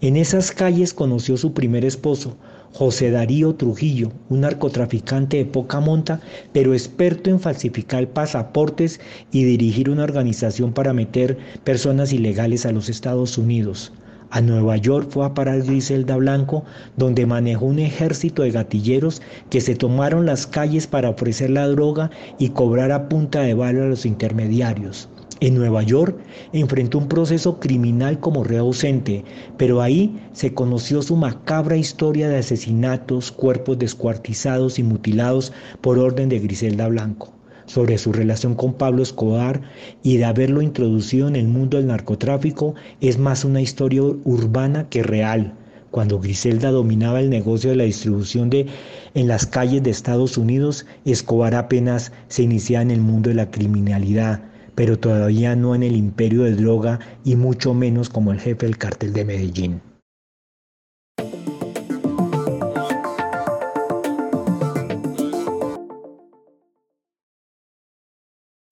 En 0.00 0.16
esas 0.16 0.52
calles 0.52 0.94
conoció 0.94 1.36
su 1.36 1.52
primer 1.52 1.84
esposo, 1.84 2.36
José 2.72 3.10
Darío 3.10 3.54
Trujillo, 3.54 4.12
un 4.28 4.42
narcotraficante 4.42 5.38
de 5.38 5.44
poca 5.44 5.80
monta, 5.80 6.20
pero 6.52 6.74
experto 6.74 7.30
en 7.30 7.40
falsificar 7.40 8.06
pasaportes 8.08 9.00
y 9.32 9.44
dirigir 9.44 9.90
una 9.90 10.04
organización 10.04 10.72
para 10.72 10.92
meter 10.92 11.38
personas 11.64 12.12
ilegales 12.12 12.66
a 12.66 12.72
los 12.72 12.88
Estados 12.88 13.38
Unidos. 13.38 13.92
A 14.30 14.42
Nueva 14.42 14.76
York 14.76 15.08
fue 15.10 15.24
a 15.24 15.32
parar 15.32 15.62
Griselda 15.62 16.16
Blanco, 16.16 16.64
donde 16.96 17.24
manejó 17.24 17.64
un 17.64 17.78
ejército 17.78 18.42
de 18.42 18.50
gatilleros 18.50 19.22
que 19.48 19.62
se 19.62 19.74
tomaron 19.74 20.26
las 20.26 20.46
calles 20.46 20.86
para 20.86 21.08
ofrecer 21.08 21.48
la 21.48 21.66
droga 21.66 22.10
y 22.38 22.50
cobrar 22.50 22.92
a 22.92 23.08
punta 23.08 23.40
de 23.40 23.54
bala 23.54 23.84
a 23.84 23.86
los 23.86 24.04
intermediarios. 24.04 25.08
En 25.40 25.54
Nueva 25.54 25.84
York 25.84 26.18
enfrentó 26.52 26.98
un 26.98 27.06
proceso 27.06 27.60
criminal 27.60 28.18
como 28.18 28.42
reo 28.42 28.62
ausente, 28.62 29.24
pero 29.56 29.80
ahí 29.80 30.18
se 30.32 30.52
conoció 30.52 31.00
su 31.00 31.14
macabra 31.14 31.76
historia 31.76 32.28
de 32.28 32.38
asesinatos, 32.38 33.30
cuerpos 33.30 33.78
descuartizados 33.78 34.80
y 34.80 34.82
mutilados 34.82 35.52
por 35.80 36.00
orden 36.00 36.28
de 36.28 36.40
Griselda 36.40 36.88
Blanco, 36.88 37.32
sobre 37.66 37.98
su 37.98 38.12
relación 38.12 38.56
con 38.56 38.72
Pablo 38.72 39.00
Escobar 39.00 39.60
y 40.02 40.16
de 40.16 40.24
haberlo 40.24 40.60
introducido 40.60 41.28
en 41.28 41.36
el 41.36 41.46
mundo 41.46 41.76
del 41.76 41.86
narcotráfico 41.86 42.74
es 43.00 43.16
más 43.16 43.44
una 43.44 43.60
historia 43.60 44.02
urbana 44.02 44.88
que 44.88 45.04
real. 45.04 45.54
Cuando 45.92 46.18
Griselda 46.18 46.72
dominaba 46.72 47.20
el 47.20 47.30
negocio 47.30 47.70
de 47.70 47.76
la 47.76 47.84
distribución 47.84 48.50
de 48.50 48.66
en 49.14 49.28
las 49.28 49.46
calles 49.46 49.84
de 49.84 49.90
Estados 49.90 50.36
Unidos, 50.36 50.84
Escobar 51.04 51.54
apenas 51.54 52.10
se 52.26 52.42
iniciaba 52.42 52.82
en 52.82 52.90
el 52.90 53.00
mundo 53.00 53.30
de 53.30 53.36
la 53.36 53.52
criminalidad 53.52 54.47
pero 54.78 54.96
todavía 54.96 55.56
no 55.56 55.74
en 55.74 55.82
el 55.82 55.96
imperio 55.96 56.44
de 56.44 56.54
droga 56.54 57.00
y 57.24 57.34
mucho 57.34 57.74
menos 57.74 58.10
como 58.10 58.30
el 58.30 58.38
jefe 58.38 58.64
del 58.64 58.78
cartel 58.78 59.12
de 59.12 59.24
Medellín. 59.24 59.82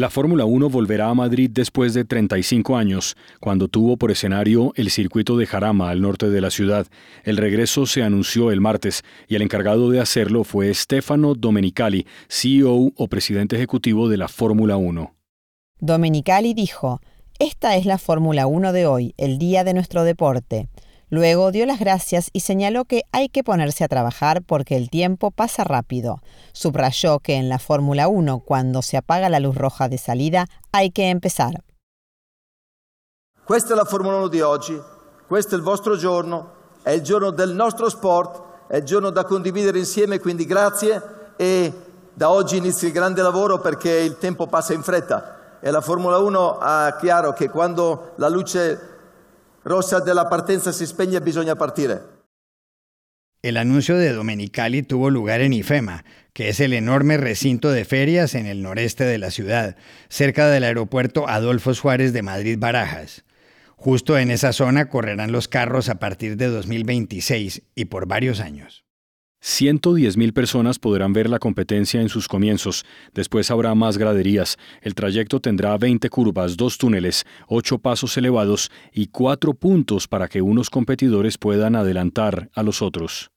La 0.00 0.08
Fórmula 0.08 0.46
1 0.46 0.70
volverá 0.70 1.10
a 1.10 1.14
Madrid 1.14 1.50
después 1.52 1.92
de 1.92 2.06
35 2.06 2.74
años, 2.78 3.18
cuando 3.38 3.68
tuvo 3.68 3.98
por 3.98 4.10
escenario 4.10 4.72
el 4.76 4.88
circuito 4.88 5.36
de 5.36 5.44
Jarama 5.44 5.90
al 5.90 6.00
norte 6.00 6.30
de 6.30 6.40
la 6.40 6.50
ciudad. 6.50 6.86
El 7.22 7.36
regreso 7.36 7.84
se 7.84 8.02
anunció 8.02 8.50
el 8.50 8.62
martes 8.62 9.02
y 9.28 9.34
el 9.34 9.42
encargado 9.42 9.90
de 9.90 10.00
hacerlo 10.00 10.42
fue 10.42 10.72
Stefano 10.72 11.34
Domenicali, 11.34 12.06
CEO 12.30 12.92
o 12.96 13.08
presidente 13.08 13.56
ejecutivo 13.56 14.08
de 14.08 14.16
la 14.16 14.28
Fórmula 14.28 14.78
1. 14.78 15.14
Domenicali 15.80 16.54
dijo, 16.54 17.02
Esta 17.38 17.76
es 17.76 17.84
la 17.84 17.98
Fórmula 17.98 18.46
1 18.46 18.72
de 18.72 18.86
hoy, 18.86 19.14
el 19.18 19.36
día 19.36 19.64
de 19.64 19.74
nuestro 19.74 20.04
deporte. 20.04 20.70
Luego 21.12 21.50
dio 21.50 21.66
las 21.66 21.80
gracias 21.80 22.30
y 22.32 22.40
señaló 22.40 22.84
que 22.84 23.02
hay 23.10 23.28
que 23.28 23.42
ponerse 23.42 23.82
a 23.82 23.88
trabajar 23.88 24.42
porque 24.42 24.76
el 24.76 24.90
tiempo 24.90 25.32
pasa 25.32 25.64
rápido. 25.64 26.20
Subrayó 26.52 27.18
que 27.18 27.34
en 27.34 27.48
la 27.48 27.58
Fórmula 27.58 28.06
1, 28.06 28.38
cuando 28.46 28.80
se 28.80 28.96
apaga 28.96 29.28
la 29.28 29.40
luz 29.40 29.56
roja 29.56 29.88
de 29.88 29.98
salida, 29.98 30.46
hay 30.70 30.92
que 30.92 31.10
empezar. 31.10 31.64
Questa 33.44 33.74
è 33.74 33.76
la 33.76 33.84
Formula 33.84 34.18
1 34.18 34.28
di 34.28 34.40
oggi, 34.40 34.80
questo 35.26 35.56
è 35.56 35.58
il 35.58 35.64
vostro 35.64 35.96
giorno, 35.96 36.52
è 36.82 36.90
il 36.90 37.02
giorno 37.02 37.30
del 37.32 37.52
nostro 37.54 37.88
sport, 37.88 38.68
è 38.68 38.76
il 38.76 38.84
giorno 38.84 39.10
da 39.10 39.24
condividere 39.24 39.80
insieme, 39.80 40.20
quindi 40.20 40.46
grazie. 40.46 41.02
E 41.36 41.72
da 42.14 42.30
oggi 42.30 42.58
inizia 42.58 42.86
il 42.86 42.94
grande 42.94 43.20
lavoro 43.20 43.58
perché 43.58 43.90
il 43.90 44.16
tempo 44.18 44.46
passa 44.46 44.74
in 44.74 44.84
fretta. 44.84 45.58
E 45.58 45.72
la 45.72 45.80
Formula 45.80 46.18
1 46.18 46.58
ha 46.60 46.96
chiaro 47.00 47.32
che 47.32 47.48
quando 47.48 48.12
la 48.14 48.28
luce 48.28 48.89
rossa 49.62 50.00
della 50.00 50.26
partenza 50.26 50.72
si 50.72 50.86
spegne 50.86 51.20
bisogna 51.20 51.54
partire. 51.56 52.18
El 53.42 53.56
anuncio 53.56 53.96
de 53.96 54.12
Domenicali 54.12 54.82
tuvo 54.82 55.08
lugar 55.08 55.40
en 55.40 55.54
IFEMA, 55.54 56.04
que 56.34 56.50
es 56.50 56.60
el 56.60 56.74
enorme 56.74 57.16
recinto 57.16 57.70
de 57.70 57.86
ferias 57.86 58.34
en 58.34 58.44
el 58.44 58.62
noreste 58.62 59.04
de 59.04 59.16
la 59.16 59.30
ciudad, 59.30 59.76
cerca 60.10 60.48
del 60.48 60.64
aeropuerto 60.64 61.26
Adolfo 61.26 61.72
Suárez 61.72 62.12
de 62.12 62.22
Madrid 62.22 62.58
Barajas. 62.58 63.24
Justo 63.76 64.18
en 64.18 64.30
esa 64.30 64.52
zona 64.52 64.90
correrán 64.90 65.32
los 65.32 65.48
carros 65.48 65.88
a 65.88 65.98
partir 65.98 66.36
de 66.36 66.48
2026 66.48 67.62
y 67.74 67.86
por 67.86 68.06
varios 68.06 68.40
años. 68.40 68.84
110.000 69.42 70.32
personas 70.32 70.78
podrán 70.78 71.12
ver 71.12 71.30
la 71.30 71.38
competencia 71.38 72.00
en 72.00 72.08
sus 72.08 72.28
comienzos. 72.28 72.84
Después 73.14 73.50
habrá 73.50 73.74
más 73.74 73.96
graderías. 73.96 74.58
El 74.82 74.94
trayecto 74.94 75.40
tendrá 75.40 75.76
20 75.78 76.10
curvas, 76.10 76.56
dos 76.56 76.76
túneles, 76.76 77.24
8 77.48 77.78
pasos 77.78 78.16
elevados 78.16 78.70
y 78.92 79.06
4 79.06 79.54
puntos 79.54 80.08
para 80.08 80.28
que 80.28 80.42
unos 80.42 80.68
competidores 80.68 81.38
puedan 81.38 81.74
adelantar 81.74 82.50
a 82.54 82.62
los 82.62 82.82
otros. 82.82 83.30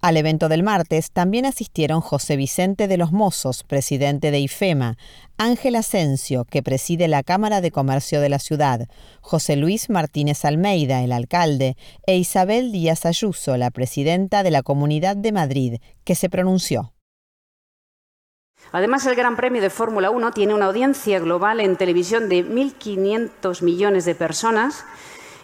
Al 0.00 0.16
evento 0.16 0.48
del 0.48 0.62
martes 0.62 1.10
también 1.10 1.44
asistieron 1.44 2.00
José 2.00 2.36
Vicente 2.36 2.86
de 2.86 2.96
los 2.96 3.10
Mozos, 3.10 3.64
presidente 3.64 4.30
de 4.30 4.38
IFEMA, 4.38 4.96
Ángel 5.38 5.74
Asensio, 5.74 6.44
que 6.44 6.62
preside 6.62 7.08
la 7.08 7.24
Cámara 7.24 7.60
de 7.60 7.72
Comercio 7.72 8.20
de 8.20 8.28
la 8.28 8.38
ciudad, 8.38 8.86
José 9.20 9.56
Luis 9.56 9.90
Martínez 9.90 10.44
Almeida, 10.44 11.02
el 11.02 11.10
alcalde, 11.10 11.76
e 12.06 12.16
Isabel 12.16 12.70
Díaz 12.70 13.06
Ayuso, 13.06 13.56
la 13.56 13.72
presidenta 13.72 14.44
de 14.44 14.52
la 14.52 14.62
Comunidad 14.62 15.16
de 15.16 15.32
Madrid, 15.32 15.80
que 16.04 16.14
se 16.14 16.30
pronunció. 16.30 16.92
Además, 18.70 19.04
el 19.06 19.16
Gran 19.16 19.34
Premio 19.34 19.60
de 19.60 19.70
Fórmula 19.70 20.10
1 20.10 20.30
tiene 20.30 20.54
una 20.54 20.66
audiencia 20.66 21.18
global 21.18 21.58
en 21.58 21.76
televisión 21.76 22.28
de 22.28 22.44
1.500 22.44 23.62
millones 23.62 24.04
de 24.04 24.14
personas 24.14 24.84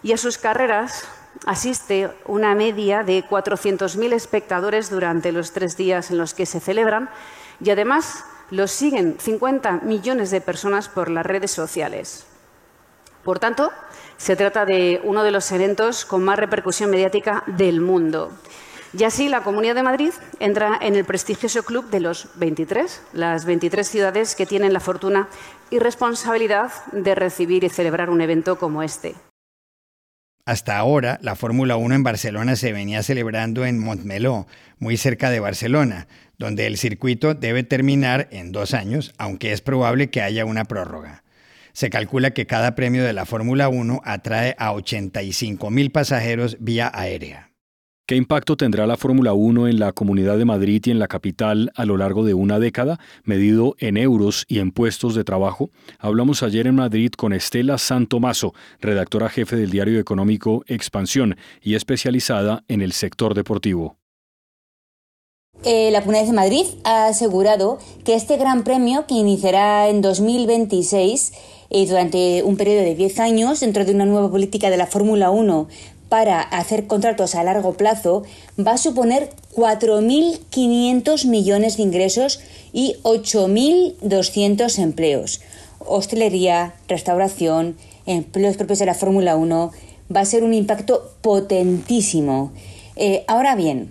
y 0.05 0.13
a 0.13 0.17
sus 0.17 0.39
carreras 0.39 1.09
asiste 1.47 2.11
una 2.27 2.55
media 2.55 3.03
de 3.03 3.25
400.000 3.25 4.13
espectadores 4.13 4.91
durante 4.91 5.33
los 5.33 5.53
tres 5.53 5.77
días 5.77 6.11
en 6.11 6.19
los 6.19 6.35
que 6.35 6.47
se 6.47 6.61
celebran 6.61 7.09
y 7.61 7.71
además 7.71 8.25
los 8.51 8.71
siguen 8.71 9.17
50 9.19 9.81
millones 9.83 10.31
de 10.31 10.41
personas 10.41 10.89
por 10.89 11.11
las 11.11 11.27
redes 11.27 11.51
sociales. 11.51 12.27
Por 13.25 13.39
tanto, 13.39 13.73
se 14.17 14.37
trata 14.37 14.65
de 14.65 15.01
uno 15.05 15.25
de 15.25 15.31
los 15.31 15.51
eventos 15.51 16.05
con 16.05 16.23
más 16.23 16.39
repercusión 16.39 16.91
mediática 16.91 17.43
del 17.47 17.81
mundo. 17.81 18.31
Y 18.97 19.03
así 19.03 19.29
la 19.29 19.43
Comunidad 19.43 19.75
de 19.75 19.83
Madrid 19.83 20.13
entra 20.39 20.79
en 20.81 20.95
el 20.95 21.05
prestigioso 21.05 21.65
club 21.65 21.91
de 21.91 21.99
los 21.99 22.29
23, 22.37 23.03
las 23.13 23.45
23 23.45 23.89
ciudades 23.89 24.37
que 24.37 24.47
tienen 24.47 24.73
la 24.73 24.79
fortuna 24.79 25.27
y 25.71 25.81
responsabilidad 25.81 26.71
de 26.93 27.17
recibir 27.17 27.65
y 27.65 27.71
celebrar 27.71 28.09
un 28.09 28.21
evento 28.21 28.57
como 28.57 28.85
este. 28.85 29.17
Hasta 30.47 30.77
ahora, 30.77 31.19
la 31.23 31.37
Fórmula 31.37 31.77
1 31.77 31.95
en 31.95 32.03
Barcelona 32.03 32.55
se 32.57 32.75
venía 32.75 33.03
celebrando 33.03 33.65
en 33.65 33.79
Montmeló, 33.79 34.47
muy 34.79 34.99
cerca 34.99 35.31
de 35.31 35.41
Barcelona, 35.41 36.07
donde 36.37 36.67
el 36.67 36.77
circuito 36.77 37.33
debe 37.33 37.63
terminar 37.63 38.29
en 38.31 38.53
dos 38.53 38.75
años, 38.75 39.15
aunque 39.17 39.53
es 39.53 39.63
probable 39.63 40.11
que 40.11 40.21
haya 40.21 40.45
una 40.45 40.67
prórroga. 40.67 41.25
Se 41.73 41.89
calcula 41.89 42.33
que 42.33 42.47
cada 42.47 42.75
premio 42.75 43.05
de 43.05 43.15
la 43.15 43.25
Fórmula 43.25 43.71
1 43.71 44.03
atrae 44.05 44.55
a 44.59 44.75
85 44.75 45.71
mil 45.71 45.91
pasajeros 45.91 46.59
vía 46.61 46.91
aérea. 46.93 47.54
¿Qué 48.07 48.17
impacto 48.17 48.59
tendrá 48.59 48.87
la 48.87 48.99
Fórmula 48.99 49.33
1 49.33 49.67
en 49.67 49.79
la 49.79 49.93
Comunidad 49.93 50.37
de 50.37 50.45
Madrid 50.45 50.83
y 50.85 50.91
en 50.91 50.99
la 50.99 51.09
capital 51.09 51.73
a 51.75 51.87
lo 51.87 51.97
largo 51.97 52.23
de 52.23 52.35
una 52.35 52.59
década, 52.59 53.01
medido 53.25 53.77
en 53.79 53.97
euros 53.97 54.45
y 54.47 54.59
en 54.59 54.73
puestos 54.73 55.15
de 55.15 55.25
trabajo? 55.25 55.71
Hablamos 55.99 56.43
ayer 56.43 56.67
en 56.67 56.75
Madrid 56.75 57.13
con 57.17 57.33
Estela 57.33 57.79
Santomaso, 57.79 58.53
redactora 58.79 59.31
jefe 59.31 59.57
del 59.57 59.71
diario 59.71 59.99
económico 59.99 60.65
Expansión 60.67 61.39
y 61.63 61.77
especializada 61.77 62.63
en 62.69 62.83
el 62.83 62.93
sector 62.93 63.33
deportivo. 63.33 63.97
Eh, 65.65 65.91
la 65.91 66.01
Comunidad 66.03 66.27
de 66.27 66.33
Madrid 66.35 66.67
ha 66.85 67.07
asegurado 67.07 67.79
que 68.05 68.17
este 68.17 68.37
Gran 68.37 68.65
Premio, 68.65 69.07
que 69.07 69.15
iniciará 69.15 69.89
en 69.89 70.03
2026 70.03 71.33
y 71.71 71.87
durante 71.87 72.43
un 72.43 72.59
periodo 72.59 72.83
de 72.83 72.97
10 72.97 73.19
años, 73.21 73.61
dentro 73.61 73.87
de 73.87 73.95
una 73.95 74.05
nueva 74.05 74.31
política 74.31 74.69
de 74.69 74.77
la 74.77 74.87
Fórmula 74.87 75.31
1 75.31 75.69
para 76.15 76.43
hacer 76.43 76.87
contratos 76.87 77.35
a 77.35 77.43
largo 77.43 77.73
plazo 77.73 78.23
va 78.57 78.75
a 78.75 78.79
suponer 78.79 79.31
4.500 79.57 81.27
millones 81.27 81.77
de 81.77 81.83
ingresos 81.83 82.39
y 82.73 82.99
8.200 83.03 84.79
empleos. 84.79 85.41
Hostelería, 85.81 86.75
restauración, 86.87 87.77
empleos 88.07 88.57
propios 88.57 88.79
de 88.79 88.87
la 88.87 88.95
Fórmula 88.95 89.35
1, 89.35 89.73
va 90.15 90.21
a 90.21 90.25
ser 90.25 90.45
un 90.45 90.55
impacto 90.55 91.11
potentísimo. 91.21 92.53
Eh, 92.95 93.25
ahora 93.27 93.57
bien, 93.57 93.91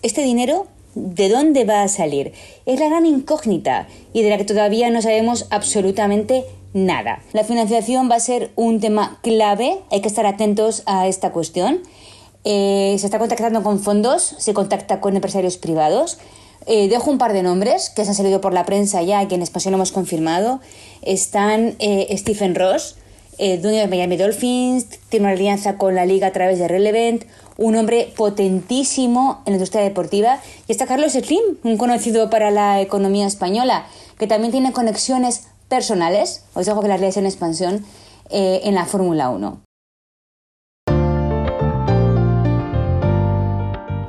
este 0.00 0.22
dinero, 0.22 0.68
¿de 0.94 1.28
dónde 1.28 1.66
va 1.66 1.82
a 1.82 1.88
salir? 1.88 2.32
Es 2.64 2.80
la 2.80 2.86
gran 2.86 3.04
incógnita 3.04 3.88
y 4.14 4.22
de 4.22 4.30
la 4.30 4.38
que 4.38 4.46
todavía 4.46 4.88
no 4.88 5.02
sabemos 5.02 5.46
absolutamente 5.50 6.44
nada. 6.44 6.57
La 7.32 7.44
financiación 7.44 8.10
va 8.10 8.16
a 8.16 8.20
ser 8.20 8.50
un 8.56 8.80
tema 8.80 9.18
clave, 9.22 9.78
hay 9.90 10.00
que 10.00 10.08
estar 10.08 10.26
atentos 10.26 10.82
a 10.86 11.06
esta 11.06 11.32
cuestión. 11.32 11.80
Eh, 12.44 12.96
se 12.98 13.06
está 13.06 13.18
contactando 13.18 13.62
con 13.62 13.80
fondos, 13.80 14.34
se 14.38 14.54
contacta 14.54 15.00
con 15.00 15.14
empresarios 15.14 15.56
privados. 15.56 16.18
Eh, 16.66 16.88
dejo 16.88 17.10
un 17.10 17.18
par 17.18 17.32
de 17.32 17.42
nombres 17.42 17.90
que 17.90 18.04
se 18.04 18.10
han 18.10 18.14
salido 18.14 18.40
por 18.40 18.52
la 18.52 18.64
prensa 18.64 19.02
ya 19.02 19.22
y 19.22 19.26
que 19.26 19.34
en 19.34 19.42
español 19.42 19.74
hemos 19.74 19.92
confirmado. 19.92 20.60
Están 21.02 21.74
eh, 21.78 22.14
Stephen 22.16 22.54
Ross, 22.54 22.96
dueño 23.38 23.78
de 23.78 23.86
Miami 23.86 24.16
Dolphins, 24.16 24.86
tiene 25.08 25.26
una 25.26 25.34
alianza 25.34 25.78
con 25.78 25.94
la 25.94 26.04
liga 26.04 26.26
a 26.26 26.32
través 26.32 26.58
de 26.58 26.66
Relevant, 26.66 27.24
un 27.56 27.76
hombre 27.76 28.12
potentísimo 28.16 29.42
en 29.46 29.52
la 29.52 29.56
industria 29.58 29.82
deportiva. 29.82 30.40
Y 30.66 30.72
está 30.72 30.86
Carlos 30.86 31.12
Slim, 31.12 31.58
un 31.62 31.76
conocido 31.76 32.30
para 32.30 32.50
la 32.50 32.80
economía 32.80 33.26
española, 33.26 33.86
que 34.18 34.26
también 34.26 34.50
tiene 34.50 34.72
conexiones 34.72 35.44
personales, 35.68 36.44
os 36.54 36.66
dejo 36.66 36.82
que 36.82 36.88
las 36.88 37.00
leáis 37.00 37.16
en 37.16 37.26
expansión, 37.26 37.84
eh, 38.30 38.60
en 38.64 38.74
la 38.74 38.84
Fórmula 38.84 39.30
1. 39.30 39.62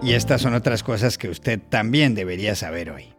Y 0.02 0.14
estas 0.14 0.42
son 0.42 0.56
otras 0.56 0.82
cosas 0.82 1.18
que 1.18 1.30
usted 1.30 1.60
también 1.70 2.16
debería 2.16 2.56
saber 2.56 2.90
hoy. 2.90 3.19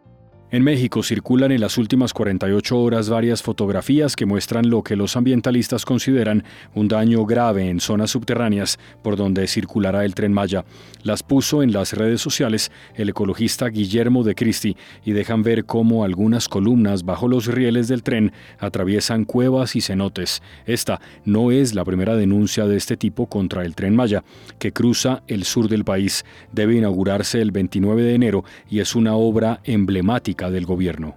En 0.53 0.63
México 0.63 1.01
circulan 1.01 1.53
en 1.53 1.61
las 1.61 1.77
últimas 1.77 2.11
48 2.11 2.77
horas 2.77 3.07
varias 3.07 3.41
fotografías 3.41 4.17
que 4.17 4.25
muestran 4.25 4.69
lo 4.69 4.83
que 4.83 4.97
los 4.97 5.15
ambientalistas 5.15 5.85
consideran 5.85 6.43
un 6.75 6.89
daño 6.89 7.25
grave 7.25 7.69
en 7.69 7.79
zonas 7.79 8.11
subterráneas 8.11 8.77
por 9.01 9.15
donde 9.15 9.47
circulará 9.47 10.03
el 10.03 10.13
tren 10.13 10.33
Maya. 10.33 10.65
Las 11.03 11.23
puso 11.23 11.63
en 11.63 11.71
las 11.71 11.93
redes 11.93 12.19
sociales 12.19 12.69
el 12.95 13.07
ecologista 13.07 13.69
Guillermo 13.69 14.25
de 14.25 14.35
Cristi 14.35 14.75
y 15.05 15.13
dejan 15.13 15.41
ver 15.41 15.63
cómo 15.63 16.03
algunas 16.03 16.49
columnas 16.49 17.05
bajo 17.05 17.29
los 17.29 17.47
rieles 17.47 17.87
del 17.87 18.03
tren 18.03 18.33
atraviesan 18.59 19.23
cuevas 19.23 19.77
y 19.77 19.81
cenotes. 19.81 20.41
Esta 20.65 20.99
no 21.23 21.51
es 21.51 21.75
la 21.75 21.85
primera 21.85 22.17
denuncia 22.17 22.65
de 22.65 22.75
este 22.75 22.97
tipo 22.97 23.27
contra 23.27 23.63
el 23.63 23.73
tren 23.73 23.95
Maya, 23.95 24.25
que 24.59 24.73
cruza 24.73 25.23
el 25.29 25.45
sur 25.45 25.69
del 25.69 25.85
país. 25.85 26.25
Debe 26.51 26.75
inaugurarse 26.75 27.41
el 27.41 27.51
29 27.51 28.03
de 28.03 28.15
enero 28.15 28.43
y 28.69 28.81
es 28.81 28.95
una 28.95 29.15
obra 29.15 29.61
emblemática 29.63 30.40
del 30.49 30.65
gobierno. 30.65 31.15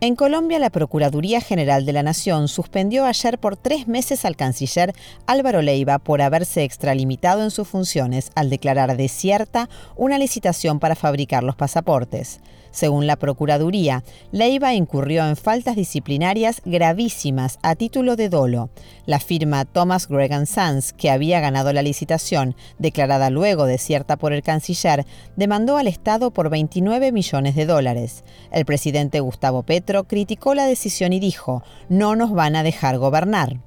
En 0.00 0.14
Colombia, 0.14 0.60
la 0.60 0.70
Procuraduría 0.70 1.40
General 1.40 1.84
de 1.84 1.92
la 1.92 2.04
Nación 2.04 2.46
suspendió 2.46 3.04
ayer 3.04 3.38
por 3.38 3.56
tres 3.56 3.88
meses 3.88 4.24
al 4.24 4.36
canciller 4.36 4.94
Álvaro 5.26 5.60
Leiva 5.60 5.98
por 5.98 6.22
haberse 6.22 6.62
extralimitado 6.62 7.42
en 7.42 7.50
sus 7.50 7.66
funciones 7.66 8.30
al 8.36 8.48
declarar 8.48 8.96
desierta 8.96 9.68
una 9.96 10.16
licitación 10.18 10.78
para 10.78 10.94
fabricar 10.94 11.42
los 11.42 11.56
pasaportes. 11.56 12.40
Según 12.70 13.06
la 13.06 13.16
Procuraduría, 13.16 14.04
Leiva 14.32 14.74
incurrió 14.74 15.26
en 15.26 15.36
faltas 15.36 15.76
disciplinarias 15.76 16.62
gravísimas 16.64 17.58
a 17.62 17.74
título 17.74 18.16
de 18.16 18.28
dolo. 18.28 18.70
La 19.06 19.20
firma 19.20 19.64
Thomas 19.64 20.08
Gregan 20.08 20.46
Sons, 20.46 20.92
que 20.92 21.10
había 21.10 21.40
ganado 21.40 21.72
la 21.72 21.82
licitación, 21.82 22.56
declarada 22.78 23.30
luego 23.30 23.66
desierta 23.66 24.16
por 24.16 24.32
el 24.32 24.42
canciller, 24.42 25.06
demandó 25.36 25.76
al 25.76 25.86
Estado 25.86 26.30
por 26.30 26.50
29 26.50 27.12
millones 27.12 27.54
de 27.54 27.66
dólares. 27.66 28.24
El 28.50 28.64
presidente 28.64 29.20
Gustavo 29.20 29.62
Petro 29.62 30.04
criticó 30.04 30.54
la 30.54 30.66
decisión 30.66 31.12
y 31.12 31.20
dijo, 31.20 31.62
no 31.88 32.16
nos 32.16 32.32
van 32.32 32.56
a 32.56 32.62
dejar 32.62 32.98
gobernar. 32.98 33.58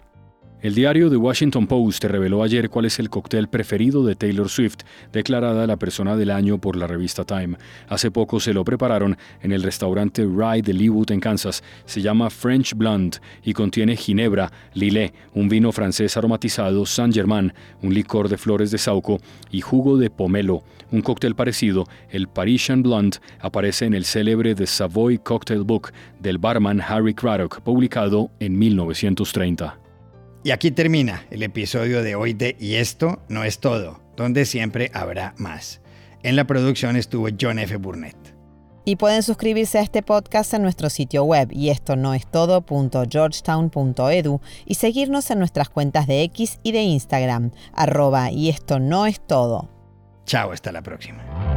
El 0.62 0.76
diario 0.76 1.10
The 1.10 1.18
Washington 1.18 1.66
Post 1.66 2.04
reveló 2.04 2.44
ayer 2.44 2.70
cuál 2.70 2.86
es 2.86 3.00
el 3.00 3.10
cóctel 3.10 3.48
preferido 3.48 4.06
de 4.06 4.16
Taylor 4.16 4.48
Swift, 4.48 4.82
declarada 5.12 5.66
la 5.66 5.78
persona 5.78 6.16
del 6.16 6.30
año 6.30 6.60
por 6.60 6.76
la 6.76 6.86
revista 6.86 7.24
Time. 7.24 7.58
Hace 7.90 8.12
poco 8.12 8.40
se 8.40 8.54
lo 8.54 8.64
prepararon 8.64 9.18
en 9.42 9.54
el 9.54 9.64
restaurante 9.64 10.24
Rye 10.24 10.62
de 10.62 10.76
Leawood 10.76 11.10
en 11.14 11.20
Kansas. 11.20 11.64
Se 11.86 12.04
llama 12.04 12.30
French 12.30 12.76
Blonde 12.76 13.18
y 13.44 13.54
contiene 13.54 13.96
ginebra, 13.96 14.52
lillet, 14.76 15.16
un 15.34 15.50
vino 15.50 15.72
francés 15.72 16.16
aromatizado, 16.16 16.86
Saint 16.86 17.16
Germain, 17.16 17.52
un 17.82 17.96
licor 17.96 18.30
de 18.30 18.38
flores 18.38 18.70
de 18.70 18.78
sauco 18.78 19.18
y 19.50 19.62
jugo 19.62 19.98
de 19.98 20.12
pomelo. 20.12 20.62
Un 20.92 21.02
cóctel 21.02 21.34
parecido, 21.34 21.88
el 22.12 22.28
Parisian 22.28 22.84
Blonde, 22.84 23.18
aparece 23.40 23.86
en 23.86 23.96
el 23.96 24.06
célebre 24.06 24.54
The 24.54 24.68
Savoy 24.68 25.18
Cocktail 25.18 25.64
Book 25.64 25.92
del 26.20 26.38
barman 26.38 26.82
Harry 26.82 27.16
Craddock, 27.16 27.62
publicado 27.62 28.30
en 28.40 28.60
1930. 28.60 29.81
Y 30.44 30.52
aquí 30.52 30.72
termina 30.72 31.26
el 31.30 31.44
episodio 31.44 32.02
de 32.02 32.16
hoy 32.16 32.34
de 32.34 32.56
Y 32.60 32.76
esto 32.76 33.20
no 33.30 33.44
es 33.44 33.60
todo, 33.60 34.02
donde 34.16 34.46
siempre 34.46 34.90
habrá 34.94 35.36
más. 35.38 35.82
En 36.24 36.36
la 36.36 36.46
producción 36.46 36.96
estuvo 36.96 37.28
John 37.40 37.60
F. 37.60 37.78
Burnett. 37.78 38.18
Y 38.84 38.96
pueden 38.96 39.22
suscribirse 39.22 39.78
a 39.78 39.82
este 39.82 40.02
podcast 40.02 40.56
en 40.56 40.64
nuestro 40.64 40.90
sitio 40.90 41.24
web 41.24 41.50
y 41.52 41.70
esto 41.70 41.96
no 41.96 42.16
es 42.16 42.26
todo.georgetown.edu 42.26 44.42
y 44.66 44.74
seguirnos 44.74 45.30
en 45.30 45.38
nuestras 45.38 45.70
cuentas 45.70 46.08
de 46.08 46.24
X 46.24 46.58
y 46.64 46.72
de 46.72 46.82
Instagram, 46.82 47.52
arroba 47.74 48.32
y 48.32 48.50
esto 48.50 48.80
no 48.80 49.06
es 49.06 49.22
todo. 49.22 49.70
Chao, 50.26 50.52
hasta 50.52 50.72
la 50.72 50.82
próxima. 50.82 51.51